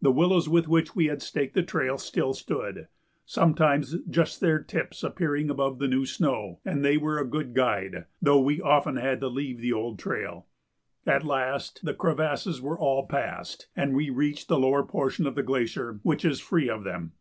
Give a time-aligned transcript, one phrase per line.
[0.00, 2.88] The willows with which we had staked the trail still stood,
[3.26, 8.06] sometimes just their tips appearing above the new snow, and they were a good guide,
[8.22, 10.46] though we often had to leave the old trail.
[11.06, 15.42] At last the crevasses were all passed and we reached the lower portion of the
[15.42, 17.12] glacier, which is free of them.